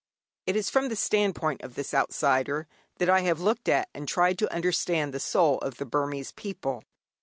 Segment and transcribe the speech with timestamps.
[0.47, 2.67] It is from the standpoint of this outsider
[2.97, 6.81] that I have looked at and tried to understand the soul of the Burmese people.